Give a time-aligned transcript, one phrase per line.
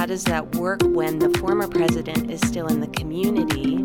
[0.00, 3.84] how does that work when the former president is still in the community?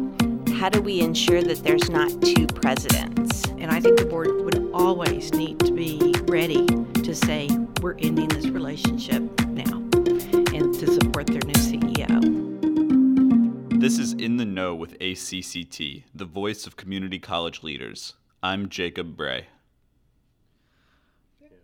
[0.53, 3.43] How do we ensure that there's not two presidents?
[3.57, 7.49] And I think the board would always need to be ready to say,
[7.81, 9.75] we're ending this relationship now
[10.53, 12.21] and to support their new CEO.
[13.81, 18.13] This is In the Know with ACCT, the voice of community college leaders.
[18.41, 19.47] I'm Jacob Bray.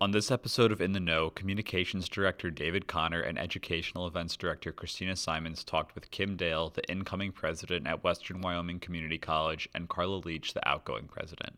[0.02, 4.72] On this episode of In the Know, Communications Director David Connor and Educational Events Director
[4.72, 9.88] Christina Simons talked with Kim Dale, the incoming president at Western Wyoming Community College, and
[9.88, 11.56] Karla Leach, the outgoing president.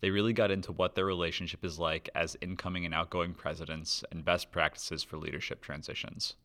[0.00, 4.24] They really got into what their relationship is like as incoming and outgoing presidents and
[4.24, 6.36] best practices for leadership transitions.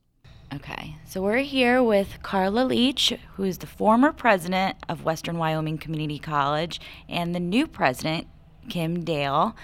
[0.56, 5.78] Okay, so we're here with Karla Leach, who is the former president of Western Wyoming
[5.78, 8.26] Community College, and the new president,
[8.70, 9.56] Kim Dale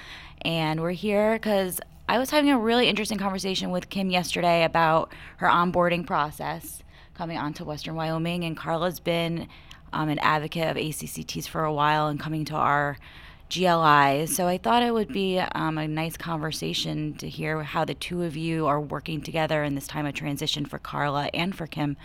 [0.41, 5.13] and we're here because I was having a really interesting conversation with Kim yesterday about
[5.37, 9.47] her onboarding process coming onto Western Wyoming, and Karla's been
[9.93, 12.97] um, an advocate of ACCTs for a while and coming to our
[13.49, 14.25] GLI.
[14.25, 18.23] So I thought it would be um, a nice conversation to hear how the two
[18.23, 21.95] of you are working together in this time of transition for Karla and for Kim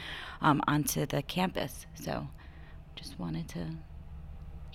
[0.43, 1.87] um, onto the campus.
[1.95, 2.29] So
[2.95, 3.69] just wanted to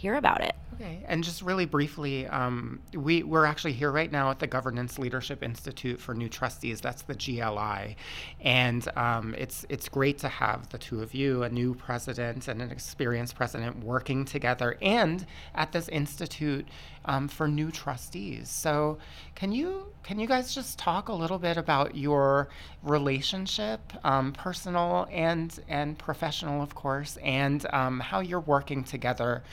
[0.04, 0.54] hear about it.
[0.74, 5.00] Okay, and just really briefly, um, we, we're actually here right now at the Governance
[5.00, 6.82] Leadership Institute for New Trustees.
[6.82, 7.96] That's the GLI.
[8.42, 12.62] And um, it's, it's great to have the two of you, a new president and
[12.62, 16.68] an experienced president, working together and at this institute
[17.06, 18.50] um, for new trustees.
[18.50, 18.98] So,
[19.36, 22.50] can you, can you guys just talk a little bit about your
[22.82, 29.44] relationship, um, personal and, and professional, of course, and um, how you're working together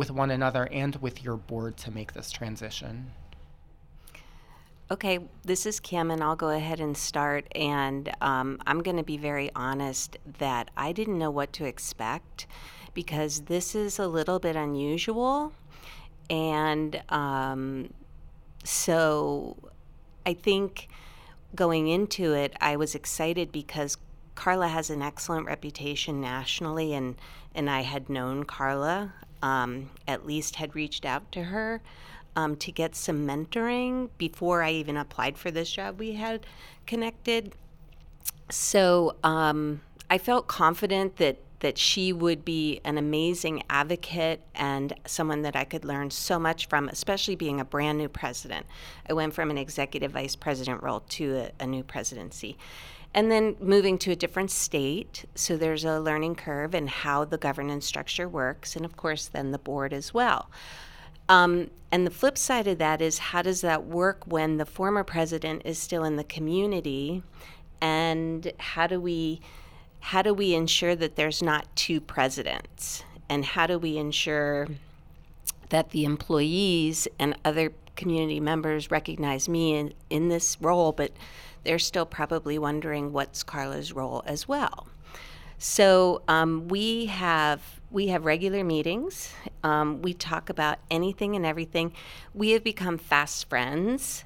[0.00, 3.10] with one another and with your board to make this transition?
[4.90, 7.46] Okay, this is Kim, and I'll go ahead and start.
[7.54, 12.46] And um, I'm going to be very honest that I didn't know what to expect
[12.94, 15.52] because this is a little bit unusual.
[16.30, 17.92] And um,
[18.64, 19.54] so
[20.24, 20.88] I think
[21.54, 23.98] going into it, I was excited because
[24.34, 27.16] Karla has an excellent reputation nationally, and,
[27.54, 29.12] and I had known Karla
[29.42, 31.80] um, at least had reached out to her
[32.36, 35.98] um, to get some mentoring before I even applied for this job.
[35.98, 36.46] We had
[36.86, 37.54] connected.
[38.50, 45.42] So um, I felt confident that that she would be an amazing advocate and someone
[45.42, 48.64] that I could learn so much from, especially being a brand new president.
[49.08, 52.56] I went from an executive vice president role to a, a new presidency
[53.14, 55.24] and then moving to a different state.
[55.34, 59.50] So there's a learning curve and how the governance structure works, and of course, then
[59.50, 60.50] the board as well.
[61.28, 65.04] Um, and the flip side of that is how does that work when the former
[65.04, 67.22] president is still in the community,
[67.80, 69.40] and how do we
[70.02, 74.68] how do we ensure that there's not two presidents, and how do we ensure
[75.68, 81.12] that the employees and other community members recognize me in, in this role, but
[81.64, 84.88] they're still probably wondering what's Karla's role as well.
[85.58, 87.60] So um, we have
[87.90, 89.32] we have regular meetings.
[89.62, 91.92] Um, we talk about anything and everything.
[92.32, 94.24] We have become fast friends,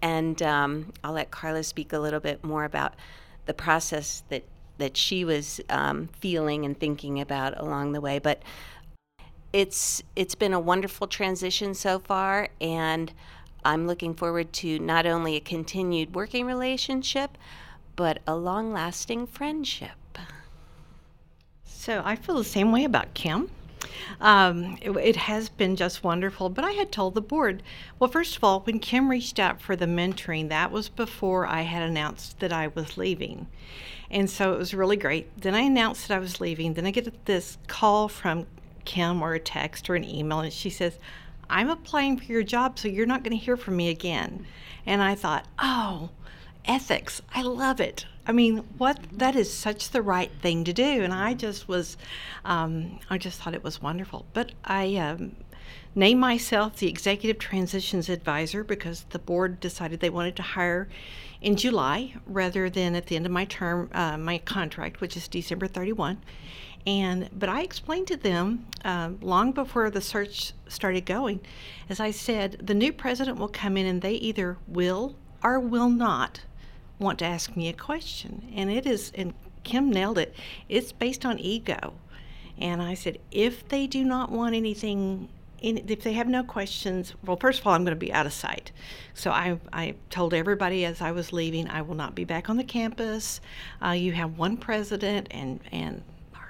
[0.00, 2.94] and um, I'll let Karla speak a little bit more about
[3.46, 4.44] the process that
[4.78, 8.18] that she was um, feeling and thinking about along the way.
[8.18, 8.42] But
[9.52, 13.12] it's it's been a wonderful transition so far, and
[13.66, 17.36] I'm looking forward to not only a continued working relationship,
[17.96, 20.18] but a long lasting friendship.
[21.64, 23.50] So I feel the same way about Kim.
[24.20, 26.48] Um, it, it, has been just wonderful.
[26.48, 27.62] But I had told the board,
[27.98, 31.62] well, first of all, when Kim reached out for the mentoring, that was before I
[31.62, 33.46] had announced that I was leaving.
[34.10, 35.40] And so it was really great.
[35.40, 36.74] Then I announced that I was leaving.
[36.74, 38.46] Then I get this call from
[38.84, 40.98] Kim or a text or an email, and she says,
[41.48, 44.46] I'm applying for your job, so you're not going to hear from me again.
[44.84, 46.10] And I thought, oh,
[46.66, 47.22] ethics.
[47.34, 48.06] I love it.
[48.26, 51.02] I mean, what that is such the right thing to do.
[51.02, 51.96] And I just was,
[52.44, 54.26] um, I just thought it was wonderful.
[54.32, 55.36] But I um,
[55.94, 60.88] named myself the Executive Transitions Advisor because the board decided they wanted to hire
[61.40, 65.28] in July rather than at the end of my term, uh, my contract, which is
[65.28, 66.18] December 31.
[66.86, 71.40] And but I explained to them um, long before the search started going,
[71.88, 75.88] as I said, the new president will come in and they either will or will
[75.88, 76.42] not
[76.98, 79.34] want to ask me a question, and it is and
[79.64, 80.34] Kim nailed it.
[80.68, 81.94] It's based on ego,
[82.56, 85.28] and I said if they do not want anything
[85.62, 88.26] and if they have no questions, well, first of all, I'm going to be out
[88.26, 88.72] of sight.
[89.14, 92.58] So I, I told everybody as I was leaving, I will not be back on
[92.58, 93.40] the campus.
[93.82, 96.02] Uh, you have one president, and and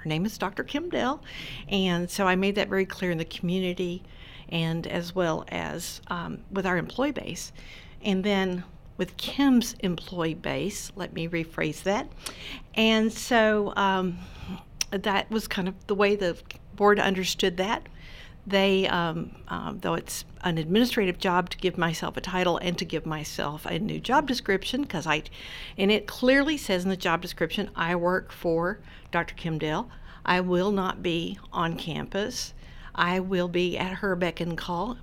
[0.07, 0.63] her name is Dr.
[0.63, 1.21] Kim Dale,
[1.67, 4.03] and so I made that very clear in the community,
[4.47, 7.51] and as well as um, with our employee base,
[8.01, 8.63] and then
[8.95, 10.93] with Kim's employee base.
[10.95, 12.07] Let me rephrase that,
[12.73, 14.17] and so um,
[14.91, 16.37] that was kind of the way the
[16.77, 17.89] board understood that
[18.47, 22.85] they, um, um, though it's an administrative job to give myself a title and to
[22.85, 25.23] give myself a new job description, because I,
[25.77, 28.79] and it clearly says in the job description, I work for
[29.11, 29.35] Dr.
[29.35, 29.89] Kim Dale.
[30.25, 32.53] I will not be on campus.
[32.93, 34.97] I will be at her beck and call,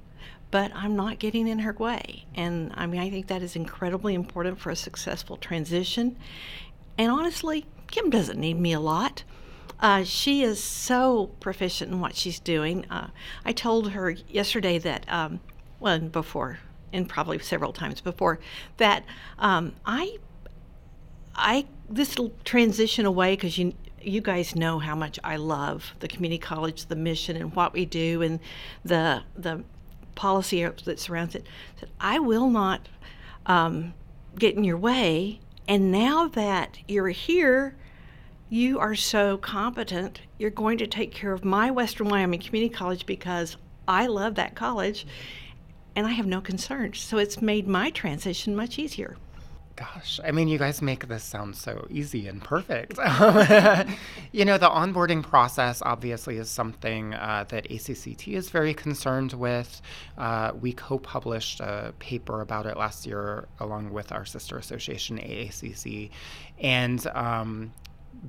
[0.51, 2.27] but I'm not getting in her way.
[2.35, 6.17] And I mean, I think that is incredibly important for a successful transition.
[6.99, 9.25] And honestly, Kim doesn't need me a lot.
[9.81, 12.85] Uh, she is so proficient in what she's doing.
[12.91, 13.09] Uh,
[13.45, 15.41] I told her yesterday that, um,
[15.81, 16.59] well, before,
[16.93, 18.39] and probably several times before,
[18.77, 19.05] that
[19.39, 20.19] um, I,
[21.35, 23.75] I this transition away because you
[24.07, 27.85] you guys know how much I love the community college, the mission, and what we
[27.85, 28.41] do, and
[28.85, 29.65] the the
[30.15, 31.47] policy that surrounds it.
[32.01, 32.89] I will not
[33.47, 33.95] um,
[34.39, 35.41] get in your way.
[35.67, 37.77] And now that you're here,
[38.49, 43.07] you are so competent, you're going to take care of my Western Wyoming Community College
[43.07, 43.57] because
[43.89, 45.07] I love that college
[45.97, 47.01] and I have no concerns.
[47.01, 49.17] So it's made my transition much easier.
[49.77, 52.93] Gosh, I mean, you guys make this sound so easy and perfect.
[54.33, 59.83] you know, the onboarding process obviously is something uh, that ACCT is very concerned with.
[60.17, 65.19] Uh, we co published a paper about it last year along with our sister association,
[65.19, 66.11] AACC.
[66.61, 67.73] And um,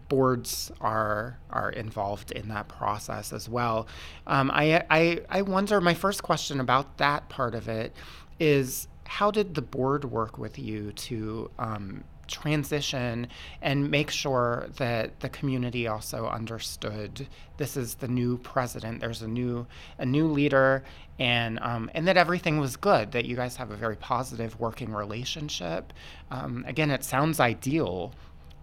[0.09, 3.87] boards are are involved in that process as well.
[4.25, 5.79] Um, I, I I wonder.
[5.79, 7.95] My first question about that part of it
[8.39, 13.27] is how did the board work with you to um, transition
[13.61, 18.99] and make sure that the community also understood this is the new president.
[18.99, 19.65] There's a new
[19.97, 20.83] a new leader,
[21.19, 23.11] and um, and that everything was good.
[23.11, 25.93] That you guys have a very positive working relationship.
[26.31, 28.13] Um, again, it sounds ideal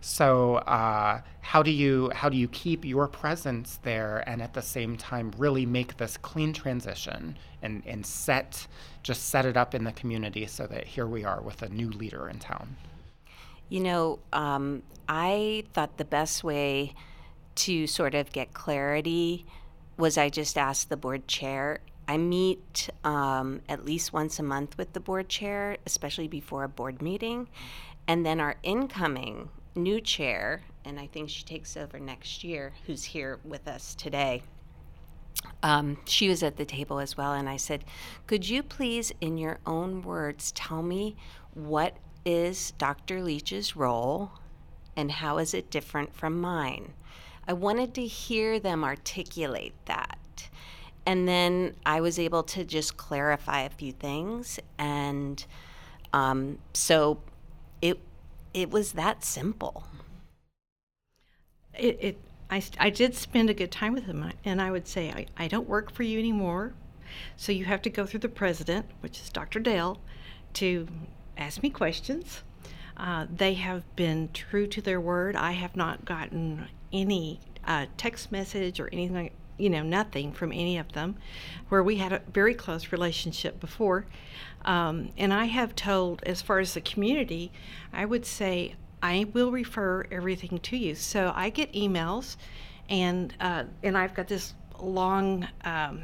[0.04, 4.60] so uh, how do you how do you keep your presence there and at the
[4.60, 8.66] same time really make this clean transition and and set
[9.04, 11.88] just set it up in the community so that here we are with a new
[11.88, 12.76] leader in town.
[13.69, 16.94] You know, um, I thought the best way
[17.54, 19.46] to sort of get clarity
[19.96, 21.78] was I just asked the board chair.
[22.08, 26.69] I meet um, at least once a month with the board chair, especially before a
[26.69, 27.49] board meeting.
[28.08, 33.04] And then our incoming new chair, and I think she takes over next year, who's
[33.04, 34.42] here with us today.
[35.62, 37.84] Um, she was at the table as well, and I said,
[38.26, 41.16] Could you please, in your own words, tell me
[41.54, 43.22] what is Dr.
[43.22, 44.30] Leach's role
[44.96, 46.92] and how is it different from mine?
[47.46, 50.18] I wanted to hear them articulate that.
[51.04, 54.60] And then I was able to just clarify a few things.
[54.78, 55.44] And
[56.12, 57.20] um, so
[57.80, 57.98] it
[58.54, 59.87] it was that simple.
[61.78, 62.19] It, it
[62.50, 65.49] I, I did spend a good time with him, and I would say, I, I
[65.49, 66.75] don't work for you anymore.
[67.37, 69.58] So you have to go through the president, which is Dr.
[69.58, 69.99] Dale,
[70.54, 70.87] to
[71.38, 72.43] ask me questions.
[72.96, 75.34] Uh, they have been true to their word.
[75.34, 80.78] I have not gotten any uh, text message or anything, you know, nothing from any
[80.78, 81.16] of them,
[81.68, 84.06] where we had a very close relationship before.
[84.64, 87.52] Um, and I have told, as far as the community,
[87.92, 90.94] I would say I will refer everything to you.
[90.94, 92.37] So I get emails,
[92.88, 96.00] and uh, and I've got this long um,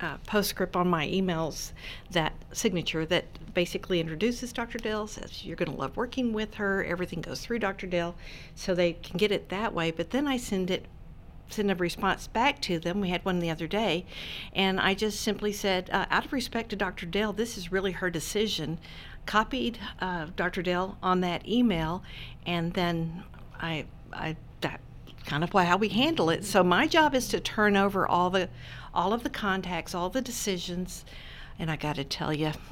[0.00, 1.72] uh, postscript on my emails
[2.10, 4.78] that signature that basically introduces Dr.
[4.78, 6.84] Dale, says you're going to love working with her.
[6.84, 7.86] Everything goes through Dr.
[7.86, 8.14] Dale,
[8.54, 9.90] so they can get it that way.
[9.90, 10.86] But then I send it
[11.48, 13.00] send a response back to them.
[13.00, 14.06] We had one the other day,
[14.52, 17.06] and I just simply said, uh, out of respect to Dr.
[17.06, 18.78] Dale, this is really her decision.
[19.26, 20.62] Copied uh, Dr.
[20.62, 22.02] Dale on that email,
[22.46, 23.24] and then
[23.60, 24.80] I, I that
[25.26, 26.44] kind of how we handle it.
[26.44, 28.48] So my job is to turn over all the,
[28.94, 31.04] all of the contacts, all the decisions,
[31.58, 32.52] and I got to tell you.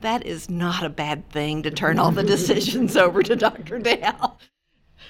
[0.00, 3.80] That is not a bad thing to turn all the decisions over to Dr.
[3.80, 4.38] Dale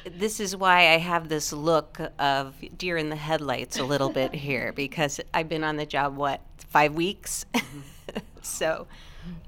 [0.05, 4.35] this is why I have this look of deer in the headlights a little bit
[4.35, 8.19] here because I've been on the job what five weeks, mm-hmm.
[8.43, 8.87] so.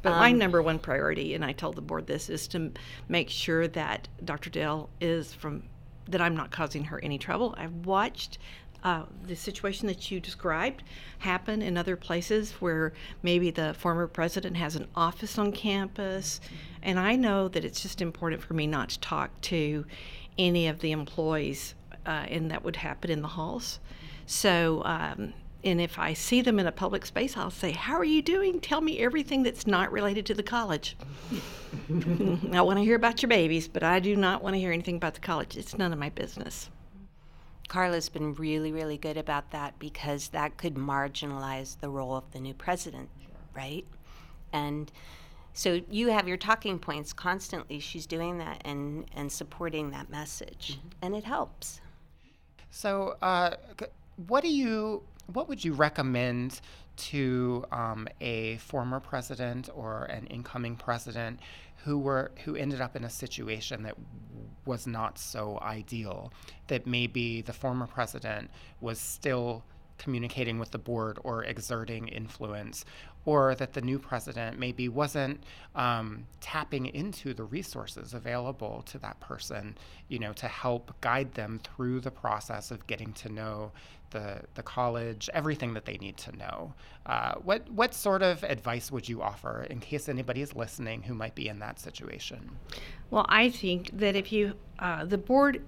[0.02, 2.72] But um, my number one priority, and I told the board this, is to
[3.08, 4.50] make sure that Dr.
[4.50, 5.62] Dale is from
[6.08, 7.54] that I'm not causing her any trouble.
[7.56, 8.38] I've watched
[8.82, 10.82] uh, the situation that you described
[11.18, 12.92] happen in other places where
[13.22, 16.40] maybe the former president has an office on campus.
[16.82, 19.84] And I know that it's just important for me not to talk to
[20.40, 21.74] any of the employees,
[22.06, 23.78] uh, and that would happen in the halls.
[24.26, 28.04] So, um, and if I see them in a public space, I'll say, How are
[28.04, 28.60] you doing?
[28.60, 30.96] Tell me everything that's not related to the college.
[32.52, 34.96] I want to hear about your babies, but I do not want to hear anything
[34.96, 35.56] about the college.
[35.56, 36.70] It's none of my business.
[37.68, 42.40] Karla's been really, really good about that because that could marginalize the role of the
[42.40, 43.08] new president,
[43.54, 43.86] right?
[44.52, 44.90] And
[45.52, 47.80] so you have your talking points constantly.
[47.80, 50.88] She's doing that and, and supporting that message, mm-hmm.
[51.02, 51.80] and it helps.
[52.70, 53.56] So, uh,
[54.28, 56.60] what do you, what would you recommend
[56.96, 61.40] to um, a former president or an incoming president
[61.84, 63.96] who were who ended up in a situation that
[64.66, 66.32] was not so ideal
[66.66, 69.64] that maybe the former president was still
[69.96, 72.84] communicating with the board or exerting influence
[73.24, 75.42] or that the new president maybe wasn't
[75.74, 79.76] um, tapping into the resources available to that person,
[80.08, 83.70] you know, to help guide them through the process of getting to know
[84.10, 86.74] the, the college, everything that they need to know.
[87.06, 91.14] Uh, what, what sort of advice would you offer in case anybody is listening who
[91.14, 92.50] might be in that situation?
[93.10, 95.62] Well, I think that if you, uh, the board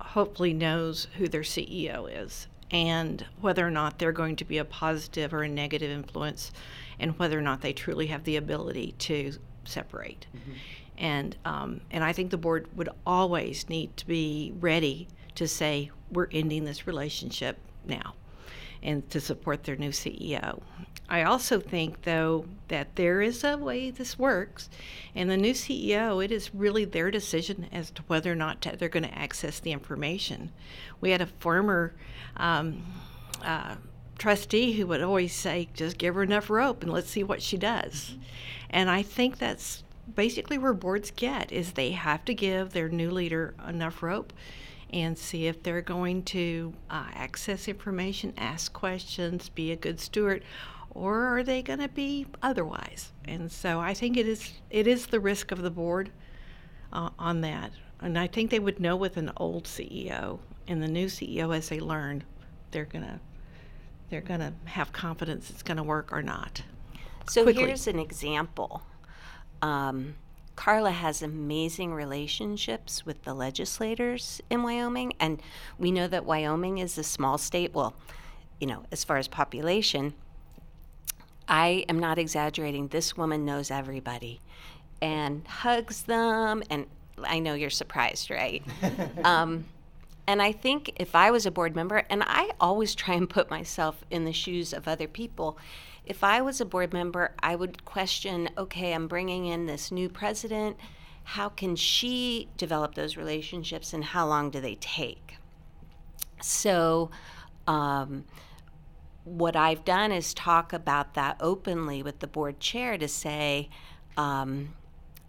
[0.00, 4.64] hopefully knows who their CEO is and whether or not they're going to be a
[4.64, 6.50] positive or a negative influence
[6.98, 9.32] and whether or not they truly have the ability to
[9.64, 10.26] separate.
[10.36, 10.52] Mm-hmm.
[10.98, 15.90] And um, and I think the board would always need to be ready to say
[16.10, 18.14] we're ending this relationship now,
[18.84, 20.60] and to support their new CEO.
[21.08, 24.70] I also think, though, that there is a way this works,
[25.14, 28.88] and the new CEO, it is really their decision as to whether or not they're
[28.88, 30.52] going to access the information.
[31.00, 31.94] We had a former
[32.36, 32.84] um,
[33.42, 33.76] uh,
[34.18, 37.56] trustee who would always say, just give her enough rope and let's see what she
[37.56, 38.16] does.
[38.70, 43.10] And I think that's basically where boards get is they have to give their new
[43.10, 44.32] leader enough rope
[44.94, 50.44] and see if they're going to uh, access information, ask questions, be a good steward,
[50.90, 53.12] or are they going to be otherwise?
[53.24, 56.12] And so I think it is it is the risk of the board
[56.92, 57.72] uh, on that.
[58.00, 61.68] And I think they would know with an old CEO and the new CEO as
[61.68, 62.22] they learn,
[62.70, 63.18] they're going to
[64.10, 66.62] they're going to have confidence it's going to work or not.
[67.28, 67.64] So Quickly.
[67.64, 68.82] here's an example.
[69.60, 70.14] Um,
[70.56, 75.42] Karla has amazing relationships with the legislators in Wyoming, and
[75.78, 77.74] we know that Wyoming is a small state.
[77.74, 77.94] Well,
[78.60, 80.14] you know, as far as population,
[81.48, 82.88] I am not exaggerating.
[82.88, 84.40] This woman knows everybody
[85.02, 86.86] and hugs them, and
[87.22, 88.62] I know you're surprised, right?
[89.24, 89.66] um,
[90.26, 93.50] and I think if I was a board member, and I always try and put
[93.50, 95.58] myself in the shoes of other people,
[96.06, 100.08] if I was a board member, I would question okay, I'm bringing in this new
[100.08, 100.76] president.
[101.24, 105.36] How can she develop those relationships and how long do they take?
[106.42, 107.10] So,
[107.66, 108.24] um,
[109.24, 113.70] what I've done is talk about that openly with the board chair to say,
[114.18, 114.74] um,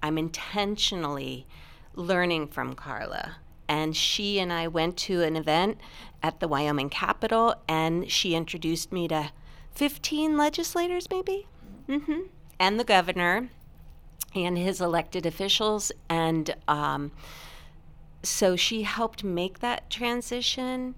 [0.03, 1.47] I'm intentionally
[1.95, 5.79] learning from Karla and she and I went to an event
[6.21, 9.31] at the Wyoming Capitol, and she introduced me to
[9.75, 11.47] 15 legislators, maybe,
[11.87, 12.21] mm-hmm.
[12.59, 13.49] and the governor
[14.33, 15.91] and his elected officials.
[16.09, 17.11] And um,
[18.23, 20.95] so she helped make that transition.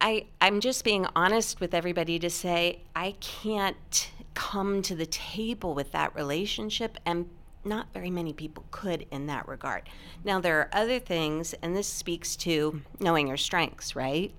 [0.00, 5.74] I, I'm just being honest with everybody to say I can't come to the table
[5.74, 7.28] with that relationship and
[7.64, 9.88] not very many people could in that regard.
[10.22, 14.34] Now, there are other things, and this speaks to knowing your strengths, right?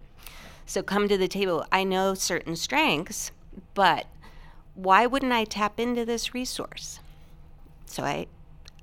[0.66, 1.66] So come to the table.
[1.72, 3.32] I know certain strengths,
[3.74, 4.06] but
[4.74, 7.00] why wouldn't I tap into this resource?
[7.86, 8.28] So I,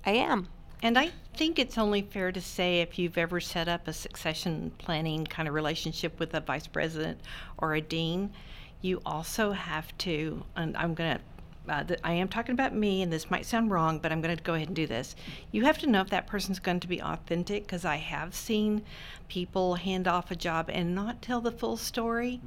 [0.04, 0.48] I am.
[0.82, 4.72] And I think it's only fair to say if you've ever set up a succession
[4.78, 7.20] planning kind of relationship with a vice president
[7.58, 8.32] or a dean,
[8.80, 11.22] you also have to, and I'm going to
[11.68, 14.42] uh, I am talking about me, and this might sound wrong, but I'm going to
[14.42, 15.14] go ahead and do this.
[15.52, 18.82] You have to know if that person's going to be authentic because I have seen
[19.28, 22.40] people hand off a job and not tell the full story.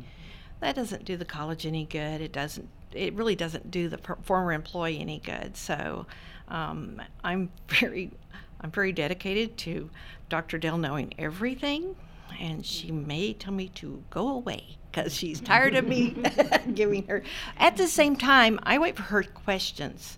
[0.59, 2.21] That doesn't do the college any good.
[2.21, 2.69] It doesn't.
[2.93, 5.57] It really doesn't do the former employee any good.
[5.57, 6.05] So,
[6.47, 8.11] um, I'm very,
[8.61, 9.89] I'm very dedicated to
[10.29, 10.57] Dr.
[10.57, 11.95] Dale knowing everything
[12.39, 16.15] and she may tell me to go away because she's tired of me
[16.73, 17.23] giving her.
[17.57, 20.17] At the same time, I wait for her questions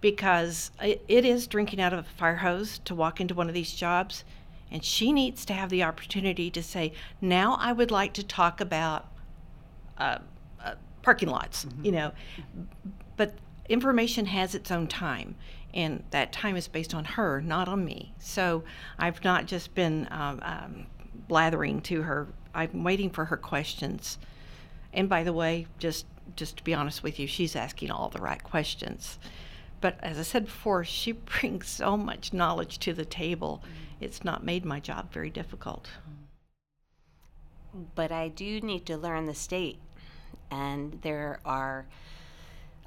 [0.00, 3.54] because it, it is drinking out of a fire hose to walk into one of
[3.54, 4.24] these jobs.
[4.70, 8.60] And she needs to have the opportunity to say, now I would like to talk
[8.60, 9.06] about
[9.98, 10.18] uh,
[10.64, 11.84] uh, parking lots, mm-hmm.
[11.84, 12.12] you know.
[13.16, 13.34] But
[13.68, 15.34] information has its own time,
[15.74, 18.14] and that time is based on her, not on me.
[18.18, 18.64] So
[18.98, 20.86] I've not just been um, um,
[21.28, 22.28] blathering to her.
[22.54, 24.18] I'm waiting for her questions.
[24.92, 28.20] And by the way, just just to be honest with you, she's asking all the
[28.20, 29.18] right questions.
[29.80, 33.62] But as I said before, she brings so much knowledge to the table.
[33.62, 34.04] Mm-hmm.
[34.04, 35.88] It's not made my job very difficult.
[37.94, 39.78] But I do need to learn the state,
[40.50, 41.86] and there are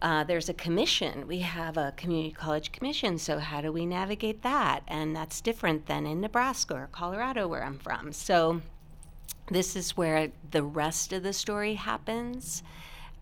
[0.01, 1.27] uh, there's a commission.
[1.27, 3.20] We have a community college commission.
[3.20, 4.82] So, how do we navigate that?
[4.88, 8.12] And that's different than in Nebraska or Colorado, where I'm from.
[8.12, 8.62] So,
[9.51, 12.63] this is where the rest of the story happens.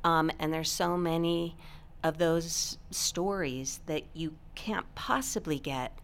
[0.03, 1.57] Um, and there's so many
[2.03, 5.97] of those stories that you can't possibly get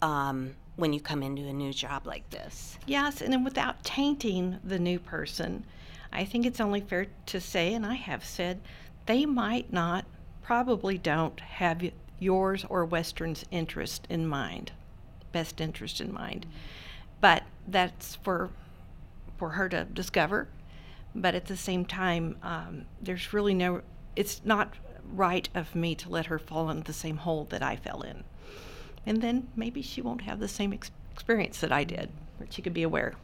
[0.00, 2.78] um, when you come into a new job like this.
[2.86, 5.66] Yes, and then without tainting the new person,
[6.14, 8.60] I think it's only fair to say, and I have said,
[9.06, 10.06] they might not
[10.42, 11.82] probably don't have
[12.18, 14.72] yours or Western's interest in mind,
[15.32, 16.46] best interest in mind.
[17.20, 18.50] But that's for
[19.36, 20.48] for her to discover.
[21.14, 23.82] But at the same time, um, there's really no.
[24.14, 24.74] It's not
[25.12, 28.24] right of me to let her fall into the same hole that I fell in.
[29.06, 32.62] And then maybe she won't have the same ex- experience that I did, but she
[32.62, 33.14] could be aware.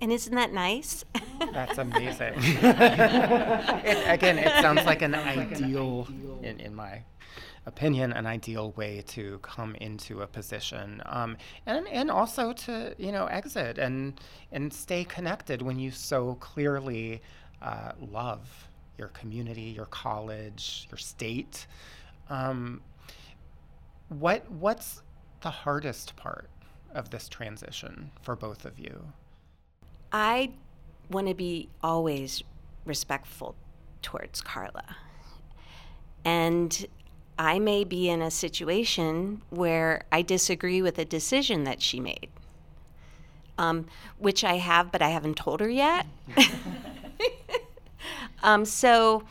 [0.00, 1.04] And isn't that nice?
[1.52, 2.34] That's amazing.
[2.36, 6.08] it, again, it sounds like an ideal,
[6.42, 7.02] in, in my
[7.66, 13.12] opinion, an ideal way to come into a position, um, and and also to you
[13.12, 14.18] know exit and
[14.52, 17.20] and stay connected when you so clearly
[17.60, 21.66] uh, love your community, your college, your state.
[22.30, 22.80] Um,
[24.08, 25.02] what what's
[25.42, 26.48] the hardest part
[26.94, 29.12] of this transition for both of you?
[30.12, 30.50] I
[31.10, 32.42] want to be always
[32.84, 33.54] respectful
[34.02, 34.96] towards Karla.
[36.24, 36.86] And
[37.38, 42.28] I may be in a situation where I disagree with a decision that she made,
[43.56, 43.86] um,
[44.18, 46.06] which I have, but I haven't told her yet.
[48.42, 49.24] um, so,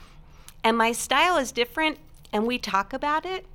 [0.63, 1.99] and my style is different,
[2.33, 3.45] and we talk about it.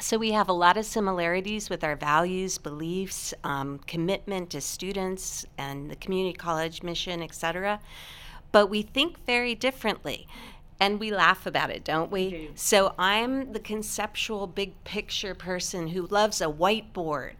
[0.00, 5.46] So we have a lot of similarities with our values, beliefs, um, commitment to students
[5.58, 7.80] and the community college mission, etc.
[8.50, 10.26] But we think very differently.
[10.80, 12.50] And we laugh about it, don't we?
[12.56, 17.34] So I'm the conceptual big picture person who loves a whiteboard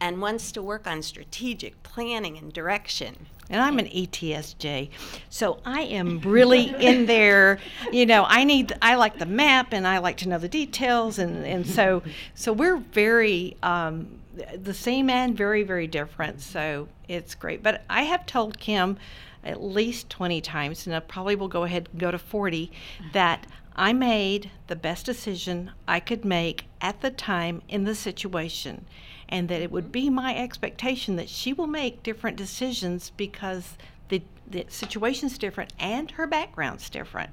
[0.00, 4.90] and wants to work on strategic planning and direction and I'm an ESTJ.
[5.30, 7.58] So I am really in there.
[7.90, 11.18] You know, I need, I like the map and I like to know the details.
[11.18, 12.02] And, and so,
[12.34, 14.20] so we're very, um,
[14.54, 16.40] the same and very, very different.
[16.40, 17.62] So it's great.
[17.62, 18.98] But I have told Kim
[19.42, 22.70] at least 20 times, and I probably will go ahead and go to 40,
[23.12, 28.84] that I made the best decision I could make at the time in the situation
[29.28, 33.76] and that it would be my expectation that she will make different decisions because
[34.08, 37.30] the, the situation's different and her background's different.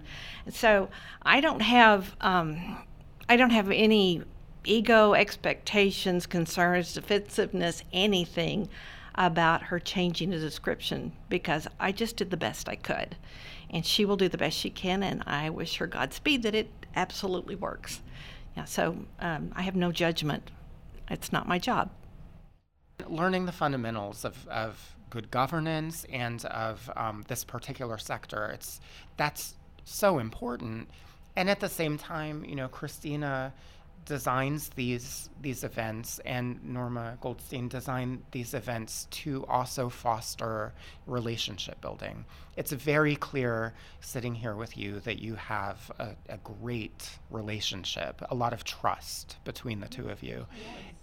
[0.50, 0.90] So
[1.22, 2.86] I don't have um,
[3.28, 4.22] I don't have any
[4.66, 8.70] ego expectations, concerns, defensiveness, anything
[9.16, 13.16] about her changing the description because I just did the best I could.
[13.70, 16.70] And she will do the best she can, and I wish her Godspeed that it
[16.96, 18.02] absolutely works.
[18.56, 20.52] Yeah, so um, I have no judgment
[21.10, 21.92] it's not my job.
[23.08, 28.80] Learning the fundamentals of, of good governance and of um, this particular sector, it's
[29.18, 30.90] that's so important.
[31.36, 33.54] And at the same time, you know, Christina
[34.06, 40.74] designs these these events and Norma Goldstein designed these events to also foster
[41.06, 42.26] relationship building.
[42.58, 48.36] It's very clear sitting here with you that you have a, a great relationship, a
[48.36, 50.46] lot of trust between the two of you.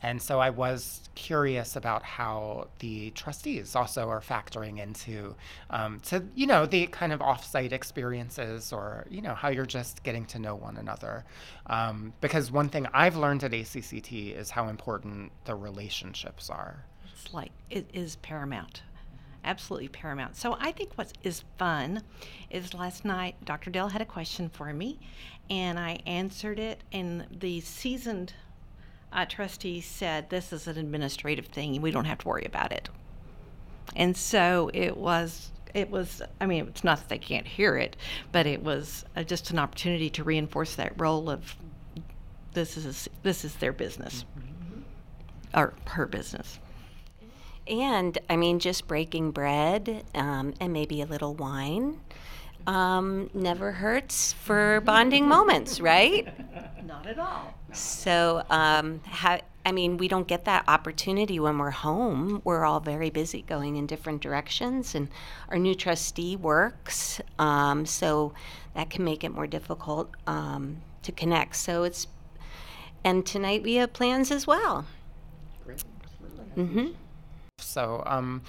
[0.02, 5.36] And so I was curious about how the trustees also are factoring into
[5.70, 10.02] um, to you know the kind of offsite experiences or you know how you're just
[10.02, 11.24] getting to know one another.
[11.66, 16.84] Um, because one thing I've learned at ACCT is how important the relationships are.
[17.12, 18.82] It's like it is paramount
[19.44, 20.36] absolutely paramount.
[20.36, 22.02] So I think what is fun
[22.50, 23.70] is last night Dr.
[23.70, 24.98] Dale had a question for me,
[25.50, 28.34] and I answered it, and the seasoned
[29.12, 32.88] uh, trustee said, This is an administrative thing, we don't have to worry about it.
[33.96, 35.50] And so it was.
[35.74, 37.96] It was, I mean, it's not that they can't hear it,
[38.30, 41.56] but it was uh, just an opportunity to reinforce that role of
[42.54, 44.80] this is this is their business, mm-hmm.
[45.54, 46.58] or her business.
[47.66, 52.00] And I mean, just breaking bread um, and maybe a little wine
[52.66, 56.28] um, never hurts for bonding moments, right?
[56.86, 57.54] Not at all.
[57.72, 62.42] So, um, ha- I mean, we don't get that opportunity when we're home.
[62.44, 65.08] We're all very busy going in different directions, and
[65.48, 67.20] our new trustee works.
[67.38, 68.32] Um, so
[68.74, 71.56] that can make it more difficult um, to connect.
[71.56, 72.06] So it's,
[73.04, 74.86] and tonight we have plans as well.
[76.56, 76.88] Mm-hmm.
[77.58, 78.42] So, um,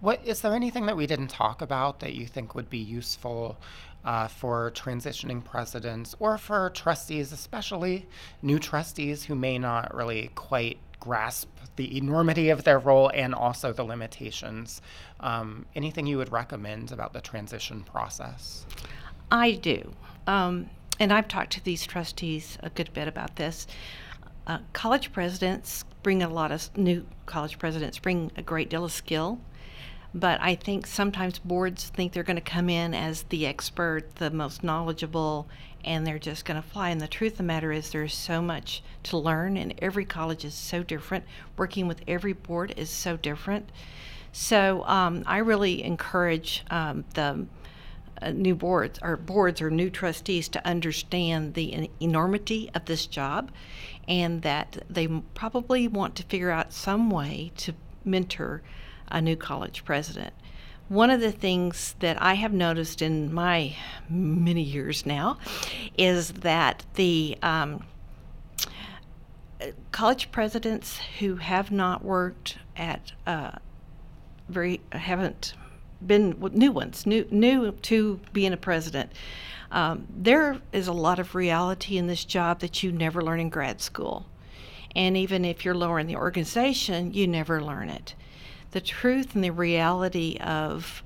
[0.00, 3.56] what is there anything that we didn't talk about that you think would be useful
[4.04, 8.06] uh, for transitioning presidents or for trustees, especially
[8.42, 13.72] new trustees who may not really quite grasp the enormity of their role and also
[13.72, 14.82] the limitations?
[15.20, 18.66] Um, anything you would recommend about the transition process?
[19.30, 19.92] I do.
[20.26, 23.66] Um, and I've talked to these trustees a good bit about this.
[24.46, 28.90] Uh, college presidents bring a lot of new college presidents bring a great deal of
[28.90, 29.38] skill
[30.14, 34.30] but I think sometimes boards think they're going to come in as the expert, the
[34.30, 35.48] most knowledgeable,
[35.84, 36.90] and they're just going to fly.
[36.90, 40.44] And the truth of the matter is, there's so much to learn, and every college
[40.44, 41.24] is so different.
[41.56, 43.70] Working with every board is so different.
[44.32, 47.46] So um, I really encourage um, the
[48.30, 53.50] new boards or boards or new trustees to understand the enormity of this job
[54.06, 58.62] and that they probably want to figure out some way to mentor
[59.08, 60.32] a new college president.
[60.88, 63.76] One of the things that I have noticed in my
[64.10, 65.38] many years now
[65.96, 67.84] is that the um,
[69.90, 73.52] college presidents who have not worked at uh,
[74.48, 75.54] very haven't
[76.06, 79.12] been new ones, new new to being a president.
[79.70, 83.48] Um, there is a lot of reality in this job that you never learn in
[83.48, 84.26] grad school,
[84.94, 88.14] and even if you're lower in the organization, you never learn it
[88.72, 91.02] the truth and the reality of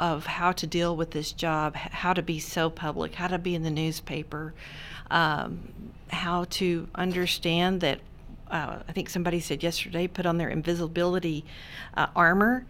[0.00, 3.54] of how to deal with this job, how to be so public, how to be
[3.54, 4.52] in the newspaper,
[5.10, 5.72] um,
[6.08, 8.00] how to understand that.
[8.50, 11.44] Uh, I think somebody said yesterday, put on their invisibility
[11.96, 12.66] uh, armor.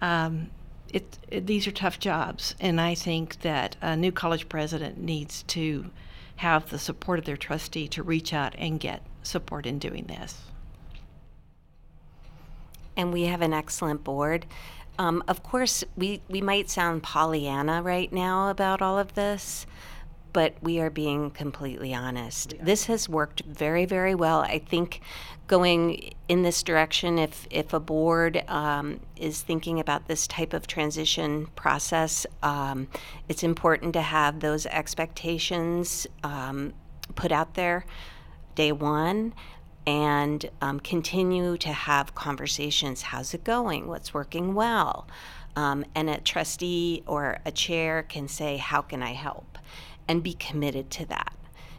[0.00, 0.50] Um,
[0.92, 5.42] it, it, these are tough jobs, and I think that a new college president needs
[5.44, 5.90] to
[6.36, 10.42] have the support of their trustee to reach out and get support in doing this
[13.00, 14.46] and we have an excellent board.
[14.98, 19.66] Um, of course, we, we might sound Pollyanna right now about all of this,
[20.32, 22.52] but we are being completely honest.
[22.52, 22.64] Yeah.
[22.64, 24.40] This has worked very, very well.
[24.40, 25.00] I think
[25.46, 30.66] going in this direction, if, if a board um, is thinking about this type of
[30.66, 32.88] transition process, um,
[33.28, 36.72] it's important to have those expectations um,
[37.14, 37.84] put out there
[38.54, 39.32] day one
[39.86, 43.02] and um, continue to have conversations.
[43.02, 43.88] How's it going?
[43.88, 45.08] What's working well?
[45.56, 49.58] Um, and a trustee or a chair can say, How can I help?
[50.10, 51.36] And be committed to that.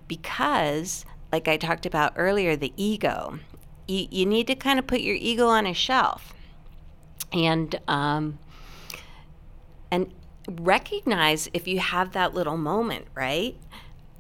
[0.08, 3.40] Because, like I talked about earlier, the ego,
[3.90, 6.34] you, you need to kind of put your ego on a shelf
[7.34, 8.40] and, um,
[9.92, 10.14] and
[10.50, 13.58] recognize if you have that little moment, right?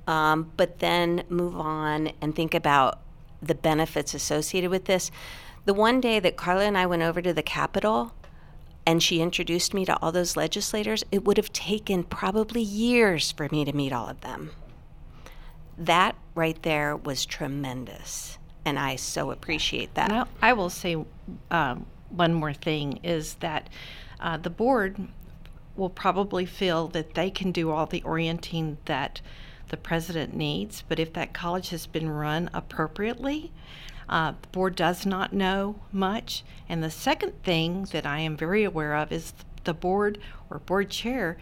[0.07, 2.99] Um, but then move on and think about
[3.41, 5.09] the benefits associated with this.
[5.63, 8.11] The one day that Karla and I went over to the Capitol
[8.85, 13.47] and she introduced me to all those legislators, it would have taken probably years for
[13.51, 14.51] me to meet all of them.
[15.77, 18.37] That right there was tremendous.
[18.65, 20.11] And I so appreciate that.
[20.41, 20.97] I will say
[21.49, 23.69] um, one more thing is that
[24.19, 24.97] uh, the board
[25.75, 29.21] will probably feel that they can do all the orienting that
[29.69, 33.51] the president needs, but if that college has been run appropriately,
[34.11, 36.43] uh, the board does not know much.
[36.67, 40.19] And the second thing that I am very aware of is the board
[40.49, 41.37] or board chair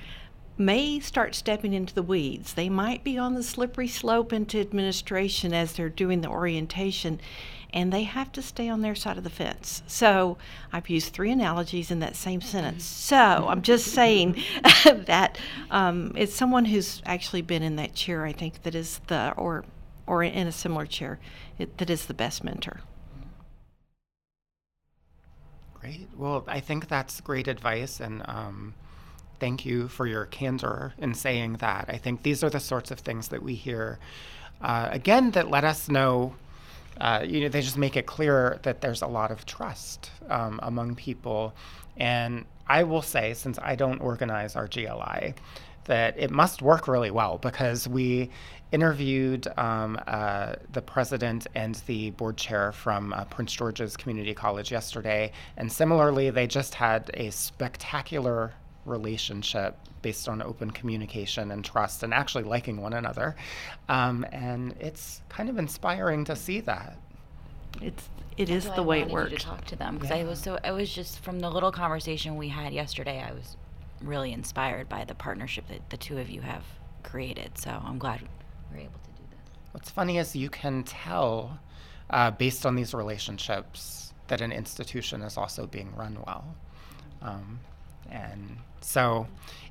[0.58, 2.54] may start stepping into the weeds.
[2.54, 7.20] They might be on the slippery slope into administration as they're doing the orientation
[7.72, 9.84] and they have to stay on their side of the fence.
[9.88, 10.38] So
[10.74, 12.84] I've used three analogies in that same sentence.
[12.84, 14.44] So I'm just saying
[15.06, 15.38] that
[15.70, 18.26] um, it's someone who's actually been in that chair.
[18.26, 19.66] I think that is the or
[20.10, 21.19] or in a similar chair
[21.58, 22.82] it, that is the best mentor.
[25.80, 26.10] Great.
[26.17, 28.74] Well, I think that's great advice, and um,
[29.39, 31.86] thank you for your candor in saying that.
[31.88, 33.98] I think these are the sorts of things that we hear.
[34.62, 36.36] Uh, again, that let us know
[37.00, 40.60] uh, you know, they just make it clear that there's a lot of trust um,
[40.63, 41.54] among people.
[41.98, 45.34] And I will say, since I don't organize our GLI,
[45.89, 48.30] that it must work really well because we
[48.71, 54.71] interviewed um, uh, the president and the board chair from uh, Prince George's Community College
[54.71, 58.54] yesterday, and similarly, they just had a spectacular
[58.86, 63.36] relationship based on open communication and trust and actually liking one another.
[63.89, 66.97] Um, and it's kind of inspiring to see that.
[67.82, 69.43] It's it is the I way it wanted you works.
[69.43, 72.36] To talk to them because I was so I was just from the little conversation
[72.36, 73.23] we had yesterday.
[73.28, 73.58] I was
[74.02, 76.64] really inspired by the partnership that the two of you have
[77.04, 77.58] created.
[77.58, 78.22] So I'm glad
[78.72, 79.40] we're able to do this.
[79.72, 81.60] What's funny is you can tell,
[82.10, 86.56] uh, based on these relationships, that an institution is also being run well.
[87.22, 87.60] Um,
[88.10, 89.28] and so,